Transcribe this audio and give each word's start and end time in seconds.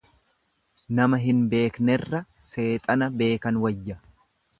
Nama 0.99 1.19
hin 1.25 1.43
beeknerra 1.51 2.21
seexana 2.47 3.11
beekan 3.21 3.61
wayya. 3.67 3.99